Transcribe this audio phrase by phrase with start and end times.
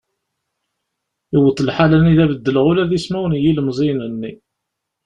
[1.35, 4.33] Iwweḍ lḥal anida beddleɣ ula d ismawen n yilmeẓyen-nni.